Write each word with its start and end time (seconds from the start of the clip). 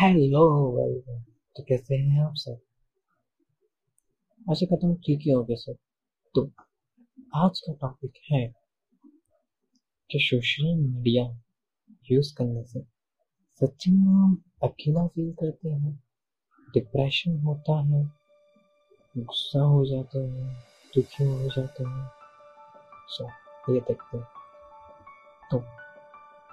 Hello 0.00 0.40
welcome 0.76 1.20
तो 1.56 1.62
कैसे 1.62 1.96
हैं 1.96 2.22
आप 2.24 2.34
सब? 2.34 2.58
आशा 4.50 4.66
करता 4.66 4.86
हूँ 4.86 4.96
ठीक 4.96 5.20
ही 5.20 5.30
होगे 5.30 5.56
सब। 5.56 5.76
तो 6.34 6.50
आज 7.34 7.60
का 7.60 7.72
टॉपिक 7.72 8.12
है 8.32 8.46
कि 10.10 10.18
सोशल 10.18 10.74
मीडिया 10.76 11.24
यूज़ 12.10 12.34
करने 12.34 12.64
से 12.64 12.80
सच्ची 13.60 13.90
में 13.90 14.06
हम 14.06 14.42
अकेला 14.62 15.06
फील 15.06 15.32
करते 15.32 15.68
हैं 15.68 16.02
डिप्रेशन 16.74 17.38
होता 17.38 17.78
है, 17.80 18.04
गुस्सा 19.18 19.60
हो 19.60 19.84
जाते 19.86 20.18
हैं, 20.18 20.54
दुखी 20.94 21.24
हो 21.24 21.48
जाते 21.48 21.84
हैं। 21.84 22.10
सो 23.08 23.28
ये 23.74 23.80
देखते 23.80 24.18
हैं। 24.18 24.26
तो 25.50 25.58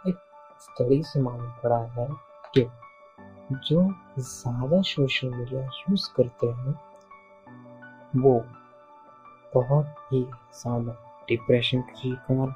एक 0.09 0.15
स्टडी 0.61 1.03
से 1.03 1.19
मालूम 1.19 1.51
पड़ा 1.63 1.83
है 1.85 2.07
कि 2.55 2.67
जो 3.51 3.81
ज़्यादा 4.17 4.81
सोशल 4.81 5.29
मीडिया 5.29 5.61
यूज़ 5.61 6.07
करते 6.15 6.47
हैं, 6.47 6.73
वो 8.17 8.33
बहुत 9.55 9.95
ही 10.11 10.21
ज़्यादा 10.53 10.93
डिप्रेशन 11.29 11.81
की 11.81 11.95
शिकार 11.95 12.55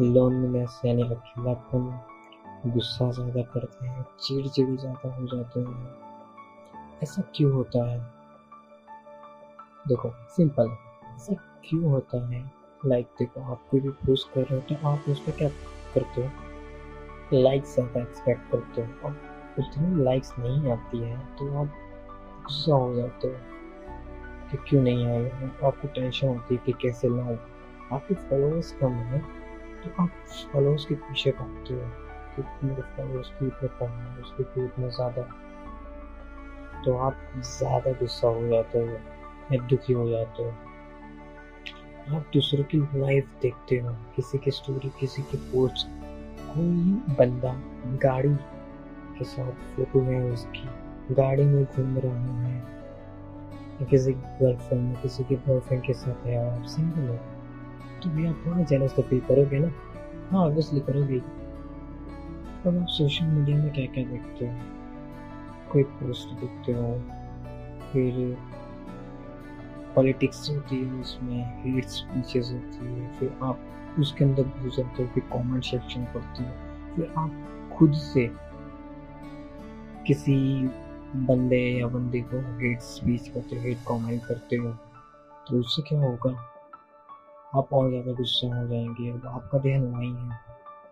लोनलीनेस 0.00 0.80
यानी 0.84 1.02
अकेलापन 1.02 1.82
गुस्सा 2.66 3.10
ज़्यादा 3.10 3.42
करते 3.42 3.86
हैं, 3.86 4.04
चिड़चिड़ी 4.20 4.76
ज़्यादा 4.76 5.14
हो 5.14 5.26
जाते 5.26 5.60
हैं। 5.60 5.94
ऐसा 7.02 7.22
क्यों 7.36 7.52
होता 7.52 7.84
है? 7.90 7.98
देखो 9.88 10.12
सिंपल 10.36 10.70
ऐसा 11.14 11.34
क्यों 11.64 11.90
होता 11.90 12.26
है? 12.28 12.42
लाइक 12.86 13.06
देखो 13.18 13.40
आप 13.52 13.66
कोई 13.70 13.80
भी 13.80 13.88
पोस्ट 14.06 14.32
कर 14.34 14.40
रहे 14.40 14.54
हो 14.54 14.60
तो 14.68 14.88
आप 14.88 15.08
उस 15.08 15.20
पर 15.20 15.32
क्या 15.38 15.48
करते 15.94 16.22
हो? 16.22 16.30
लाइक 17.32 17.64
ज़्यादा 17.64 18.00
एक्सपेक्ट 18.00 18.50
करते 18.52 18.82
हो। 18.82 19.12
उतनी 19.58 20.04
लाइक्स 20.04 20.32
नहीं 20.38 20.70
आती 20.72 20.98
है 20.98 21.18
तो 21.36 21.54
आप 21.58 21.74
गुस्सा 22.44 22.74
हो 22.74 22.94
जाते 22.94 23.28
हो 23.28 23.34
कि 24.50 24.56
क्यों 24.68 24.82
नहीं 24.82 25.06
आए 25.06 25.50
आपको 25.64 25.88
टेंशन 25.88 26.28
होती 26.28 26.54
है 26.54 26.60
कि 26.66 26.72
कैसे 26.72 27.08
लाऊं 27.08 27.36
आपके 27.92 28.14
फॉलोअर्स 28.14 28.72
कम 28.72 28.92
है 28.92 29.18
तो 29.84 30.02
आप 30.02 30.10
फॉलोअर्स 30.52 30.84
के 30.84 30.94
पीछे 30.94 31.30
भागते 31.30 31.74
हो 31.74 31.90
कि 32.36 32.66
मेरे 32.66 32.82
फॉलोअर्स 32.82 33.28
की 33.28 33.46
इतने 33.46 33.68
कम 33.68 33.86
है, 33.86 34.20
उसके 34.20 34.44
क्यों 34.44 34.66
इतने 34.66 34.90
ज़्यादा। 34.90 35.22
तो 36.84 36.96
आप 36.96 37.16
ज़्यादा 37.36 37.92
गुस्सा 37.92 38.28
हो 38.28 38.46
जाते 38.48 38.78
हो 38.78 38.86
या 39.52 39.66
दुखी 39.66 39.92
हो 39.92 40.08
जाते 40.08 40.42
हो। 40.42 40.50
आप 42.16 42.30
दूसरों 42.34 42.64
की 42.64 42.78
लाइफ 42.78 43.28
देखते 43.42 43.78
हो, 43.78 43.92
किसी 44.16 44.38
की 44.38 44.50
स्टोरी 44.50 44.90
किसी 45.00 45.22
की 45.22 45.36
पोस्ट 45.36 45.86
कोई 46.46 47.14
बंदा 47.16 47.52
गाड़ी 48.06 48.28
के 49.18 49.24
साथ 49.24 49.52
फ़ोटो 49.52 50.00
है 50.00 50.24
उसकी। 50.24 50.68
गाड़ी 51.14 51.44
में 51.44 51.64
घूम 51.64 51.98
रहा 51.98 52.42
है। 52.42 52.62
किसी 53.90 54.12
की 54.12 54.44
गर्लफ्रेंड 54.44 54.96
किसी 54.96 55.24
के 55.24 55.36
बॉयफ्रेंड 55.36 55.82
के 55.82 55.92
साथ 55.92 56.26
है। 56.26 56.56
आप 56.56 56.62
सिंगल 56.62 57.08
हो? 57.08 57.14
तो 58.02 58.10
भी 58.10 58.26
आप 58.26 58.42
थोड़ा 58.46 58.62
जेलस 58.62 58.94
तो 58.96 59.02
फील 59.02 59.20
करोगे 59.20 59.58
ना? 59.58 59.68
हाँ 60.30 60.46
ऑब्वियसली 60.46 60.80
करोगे। 60.80 61.18
अब 62.66 62.78
आप 62.80 62.86
सोशल 62.88 63.24
मीडिया 63.24 63.56
में 63.56 63.72
क्या 63.72 63.86
क्या 63.86 64.04
देखते 64.04 64.48
हो? 64.48 64.58
कोई 65.72 65.82
पोस्ट 65.82 66.40
देखते 66.40 66.72
हो? 66.72 67.02
फिर 67.92 68.38
पॉलिटिक्स 69.94 70.50
होती 70.50 70.84
है 70.84 70.92
उसमें 70.92 71.62
हेट 71.62 71.84
स्पीचेस 71.84 72.50
होती 72.52 72.86
है। 72.86 73.12
फिर 73.12 73.36
आप 73.42 73.58
उसके 73.98 74.24
अंदर 74.24 74.42
घुस 74.42 74.76
जाते 74.76 75.02
हो, 75.02 75.08
फिर 75.08 75.22
कमेंट 75.22 75.64
सेक्शन 75.64 76.04
पढ़ते 76.04 76.42
हो। 76.42 76.50
फिर 76.96 77.14
आप 77.18 77.48
खुद 77.76 77.92
से 77.92 78.30
किसी 80.06 80.34
बंदे 81.26 81.60
या 81.80 81.86
बंदे 81.86 82.20
को 82.20 82.38
हेट 82.58 82.80
स्पीच 82.80 83.28
करते 83.28 83.56
हो 83.56 83.62
हेट 83.62 83.78
कमेंट 83.88 84.24
करते 84.24 84.56
हो 84.56 84.72
तो 85.48 85.58
उससे 85.60 85.82
क्या 85.82 86.00
होगा? 86.00 86.30
आप 87.54 87.72
और 87.72 87.88
ज़्यादा 87.90 88.12
गुस्सा 88.12 88.46
हो 88.60 88.66
जाएँगे, 88.68 89.10
अब 89.10 89.26
आपका 89.26 89.58
ध्यान 89.58 89.84
वहीं 89.84 90.14
है 90.14 90.38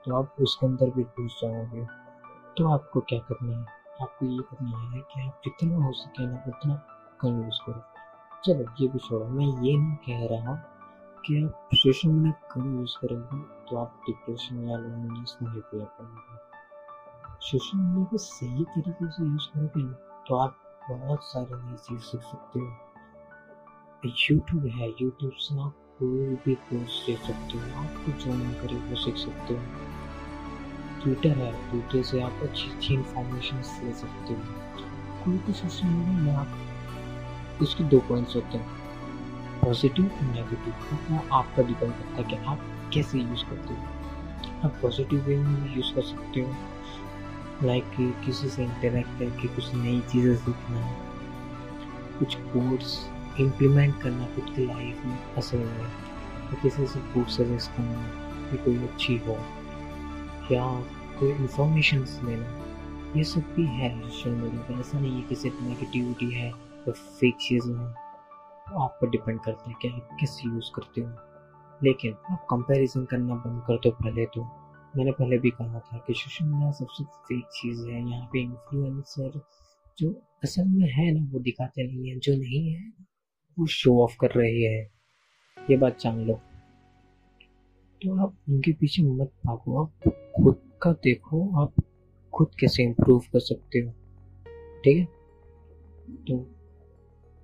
तो 0.07 0.17
आप 0.17 0.35
उसके 0.41 0.67
अंदर 0.67 0.91
भी 0.91 1.03
घुस 1.03 1.41
जाओगे। 1.43 1.85
तो 2.57 2.69
आपको 2.69 3.01
क्या 3.01 3.19
करना 3.19 3.57
है? 3.57 3.65
आपको 4.03 4.27
ये 4.27 4.39
करना 4.39 4.91
है 4.91 5.01
कि 5.01 5.27
आप 5.27 5.41
जितना 5.45 5.85
हो 5.85 5.93
सके 5.93 6.27
ना 6.27 6.45
उतना 6.49 6.75
कम 7.21 7.43
यूज़ 7.45 7.61
करो। 7.67 7.83
चलो, 8.45 8.65
ये 8.81 8.89
भी 8.89 8.99
छोड़ो। 8.99 9.27
मैं 9.27 9.47
ये 9.47 9.77
नहीं 9.77 9.97
कह 9.97 10.27
रहा 10.35 10.55
कि 11.27 11.43
आप 11.45 11.69
सोशल 11.75 12.09
मीडिया 12.09 12.49
कम 12.53 12.79
यूज़ 12.79 12.99
करोगे 13.01 13.43
तो 13.71 13.77
आप 13.77 14.01
डिप्रेशन 14.07 14.69
या 14.69 14.77
लोनलीनेस 14.77 15.37
नहीं 15.43 15.61
फील 15.61 15.87
सोशल 17.41 17.79
मीडिया 17.79 18.05
को 18.05 18.19
सही 18.19 18.65
तरीके 18.65 19.11
से 19.11 19.25
यूज़ 19.25 19.47
करोगे 19.49 19.83
ना 19.83 20.25
तो 20.29 20.35
आप 20.37 20.57
बहुत 20.91 21.23
सारे 21.25 21.57
नई 21.57 21.77
चीज़ 21.77 22.01
सीख 22.01 22.21
सकते 22.21 22.59
हो। 22.59 22.67
यूट्यूब 24.07 24.67
है 24.67 24.89
यूट्यूब 24.89 25.33
से 25.39 25.61
आप 25.61 25.77
कोई 25.99 26.37
भी 26.45 26.55
कोर्स 26.55 26.91
सीख 26.91 27.21
सकते 27.21 27.59
हो 27.59 27.81
आपको 27.83 28.13
जो 28.13 28.33
मन 28.33 28.53
करे, 28.63 28.77
वो 28.77 28.97
सीख 28.97 29.17
सकते 29.17 29.55
हो। 29.55 29.61
ट्विटर 31.03 31.39
है 31.39 31.53
ट्विटर 31.71 32.03
से 32.03 32.21
आप 32.21 32.43
अच्छी 32.43 32.71
अच्छी 32.71 32.95
इंफॉर्मेशन 32.95 33.57
ले 33.57 33.93
सकते 33.93 34.35
हो। 34.35 34.41
कोई 35.25 35.39
भी 35.39 35.53
सोशल 35.53 35.87
मीडिया 35.87 36.23
में 36.23 36.33
आप 36.33 37.63
उसके 37.63 37.85
दो 37.85 37.99
पॉइंट्स 38.01 38.37
होते 38.37 38.59
हैं 38.59 39.61
पॉजिटिव 39.61 40.05
और 40.05 40.23
नेगेटिव 40.23 40.75
वो 41.11 41.23
आपका 41.33 41.63
डिपेंड 41.63 41.93
करता 41.93 42.17
है 42.17 42.25
कि 42.25 42.37
आप 42.45 42.91
कैसे 42.95 43.19
यूज़ 43.19 43.45
करते 43.45 43.75
हो। 43.75 44.69
आप 44.69 44.79
पॉजिटिव 44.83 45.25
वे 45.25 45.37
में 45.37 45.75
यूज़ 45.77 45.95
कर 45.95 46.03
सकते 46.03 46.41
हो। 46.41 46.55
लाइक 47.63 47.85
कि 47.85 48.15
किसी 48.25 48.49
से 48.49 48.65
इंटरेक्ट 48.65 49.19
करके 49.19 49.49
कुछ 49.49 49.75
नई 49.75 50.01
चीज़ें 50.01 50.37
सीखना, 50.37 50.83
कुछ 52.19 52.35
कोर्स 52.35 53.11
इम्प्लीमेंट 53.41 54.03
करना 54.03 54.27
खुद 54.27 54.45
की 54.57 54.67
लाइफ 54.67 55.05
में 55.05 55.35
असल 55.35 55.59
में। 55.59 55.85
या 55.85 56.61
किसी 56.63 56.87
से 56.87 57.01
बुक 57.01 57.29
सजेस्ट 57.29 57.71
करना 57.71 58.03
कि 58.51 58.57
कोई 58.57 58.77
अच्छी 58.77 59.17
हो, 59.17 59.37
या 60.53 60.81
कोई 61.21 61.33
इंफॉर्मेशन 61.33 61.99
लेना, 61.99 62.57
ये 63.17 63.25
सब 63.25 63.41
भी 63.41 63.67
है 63.67 64.03
सोशल 64.03 64.31
मीडिया 64.31 64.63
पर 64.63 64.81
ऐसा 64.81 65.01
नहीं 65.01 65.17
है 65.17 65.23
कि 65.23 65.35
सिर्फ़ 65.35 65.63
नेगेटिविटी 65.63 66.31
है 66.31 66.49
या 66.49 66.93
फेक 66.93 67.37
चीज़ें 67.37 67.75
हैं। 67.75 67.95
तो 68.71 68.79
आप 68.79 68.99
पर 69.01 69.11
डिपेंड 69.11 69.41
करता 69.41 69.71
है 69.71 69.77
कि 69.83 69.89
आप 69.89 70.17
कैसे 70.21 70.49
यूज़ 70.49 70.71
करते 70.75 71.01
हो। 71.01 71.11
लेकिन 71.83 72.17
आप 72.31 72.47
कंपैरिजन 72.51 73.05
करना 73.05 73.35
बंद 73.35 73.63
कर 73.67 73.77
दो 73.77 73.91
पहले 73.91 74.27
तो। 74.27 74.60
मैंने 74.97 75.13
पहले 75.13 75.39
भी 75.39 75.51
कहा 75.51 75.81
था 75.81 76.05
कि 76.07 76.15
सोशल 76.15 76.45
मीडिया 76.45 76.71
सबसे 76.71 77.05
फेक 77.05 77.45
चीज़ 77.45 77.89
है। 77.89 78.11
यहाँ 78.11 78.27
पे 78.33 78.41
इन्फ्लुएंसर 78.41 79.41
जो 79.99 80.23
असल 80.45 80.65
में 80.69 80.89
है 80.89 81.13
ना, 81.13 81.29
वो 81.33 81.39
दिखाते 81.39 81.87
नहीं 81.87 82.11
है। 82.11 82.19
जो 82.19 82.37
नहीं 82.37 82.75
है, 82.75 82.93
वो 83.59 83.67
शो 83.67 84.03
ऑफ़ 84.03 84.17
कर 84.21 84.31
रहे 84.31 84.61
हैं। 84.61 84.91
ये 85.71 85.77
बात 85.77 85.99
जान 86.01 86.21
लो। 86.21 86.35
तो 88.03 88.27
आप 88.27 88.37
उनके 88.49 88.73
पीछे 88.73 89.03
मत 89.03 89.33
भागो। 89.47 89.83
आप 89.83 89.93
खुद 90.37 90.63
का 90.83 90.93
देखो। 90.93 91.63
आप 91.63 91.75
खुद 92.35 92.51
कैसे 92.61 92.83
इम्प्रूव 92.83 93.21
कर 93.21 93.41
सकते 93.41 93.79
हो। 93.79 93.91
ठीक 94.85 94.97
है? 94.97 95.05
तो 96.15 96.51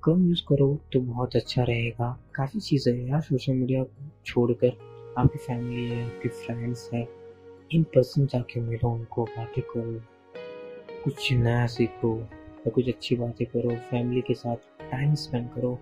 कम 0.05 0.29
यूज़ 0.29 0.43
करो 0.49 0.81
तो 0.93 1.01
बहुत 1.01 1.37
अच्छा 1.37 1.63
रहेगा। 1.63 2.25
काफ़ी 2.35 2.61
चीज़ें 2.61 3.09
यार 3.09 3.21
सोशल 3.21 3.53
मीडिया 3.53 3.85
छोड़कर। 4.27 4.97
आपकी 5.19 5.39
फैमिली 5.39 5.91
है, 5.91 6.07
आपके 6.07 6.29
फ्रेंड्स 6.29 6.91
है। 6.95 7.16
इन 7.73 7.83
पर्सन 7.85 8.27
जाके 8.27 8.61
मिलो 8.61 8.89
उनको, 8.89 9.25
बातें 9.25 9.63
करो। 9.65 10.01
कुछ 11.05 11.33
नया 11.33 11.67
सीखो 11.67 12.19
या 12.19 12.71
कुछ 12.71 12.89
अच्छी 12.89 13.17
बातें 13.17 13.47
करो 13.47 13.71
फैमिली 13.91 14.21
के 14.21 14.35
साथ 14.35 14.57
टाइम 14.91 15.15
स्पेंड 15.15 15.49
करो। 15.51 15.79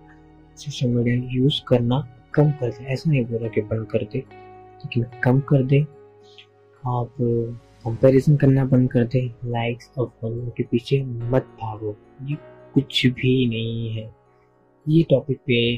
सोशल 0.57 0.87
मीडिया 0.87 1.15
यूज़ 1.33 1.61
करना 1.67 1.99
कम 2.33 2.51
कर 2.51 2.69
दे। 2.69 2.85
ऐसा 2.85 3.11
नहीं 3.11 3.25
बोला 3.25 3.47
कि 3.47 3.61
बंद 3.61 3.87
कर 3.87 4.03
दे, 4.03 4.17
लेकिन 4.17 5.05
कम 5.23 5.39
कर 5.39 5.63
दे। 5.63 5.81
आप 6.83 7.15
कंपैरिजन 7.83 8.35
करना 8.37 8.65
बंद 8.65 8.91
कर 8.91 9.03
दे। 9.03 9.21
लाइक्स 9.45 9.91
और 9.97 10.11
फॉलो 10.21 10.51
के 10.57 10.63
पीछे 10.63 11.01
मत 11.03 11.43
भागो। 11.61 11.95
ये 12.23 12.35
कुछ 12.73 13.05
भी 13.07 13.45
नहीं 13.47 13.89
है। 13.91 14.13
ये 14.89 15.03
टॉपिक 15.03 15.37
पे 15.37 15.77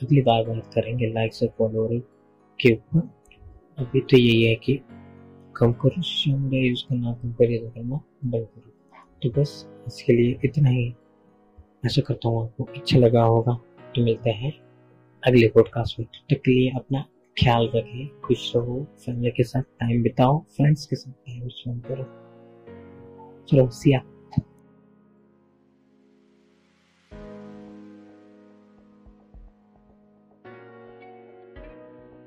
अगली 0.00 0.22
बार 0.22 0.44
बात 0.44 0.70
करेंगे 0.74 1.06
लाइक्स 1.06 1.42
और 1.42 1.48
फॉलोअर 1.58 1.98
के 2.60 2.72
ऊपर। 2.74 3.08
अभी 3.78 4.00
तो 4.00 4.16
यही 4.16 4.44
है 4.44 4.54
कि 4.54 4.80
कम 5.56 5.72
करो 5.72 6.02
सोशल 6.02 6.38
मीडिया 6.38 6.62
यूज़ 6.62 6.84
करना 6.84 7.12
कंपेरिजन 7.12 7.68
करना 7.68 8.00
बंद 8.24 8.46
करो। 8.46 8.70
तो 9.22 9.40
बस 9.40 9.68
इसके 9.86 10.12
लिए 10.12 10.40
इतना 10.44 10.68
ही। 10.68 10.94
आशा 11.84 12.02
करता 12.02 12.28
हूँ 12.28 12.42
आपको 12.42 12.64
अच्छा 12.64 12.98
लगा 12.98 13.22
होगा। 13.22 13.54
तो 13.94 14.04
मिलते 14.04 14.30
हैं 14.30 14.52
अगले 15.26 15.48
पॉडकास्ट 15.48 15.98
में। 15.98 16.06
तब 16.06 16.34
तक 16.34 16.42
के 16.44 16.50
लिए 16.50 16.70
अपना 16.70 17.04
ख्याल 17.42 17.70
रखें 17.74 18.20
खुश 18.20 18.56
रहो 18.56 18.86
फैमिली 18.98 19.30
के 19.30 19.42
साथ 19.42 19.62
टाइम 19.62 20.02
बिताओ 20.02 20.38
फ्रेंड्स 20.38 20.86
के 20.86 20.96
साथ 20.96 21.12
टाइम 21.12 21.48
स्पेंड 21.48 21.82
करो। 21.82 22.04
चलो 23.48 23.70
सिया 23.70 24.00